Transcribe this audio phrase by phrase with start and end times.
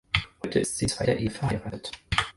[0.43, 1.91] Heute ist sie in zweiter Ehe verheiratet.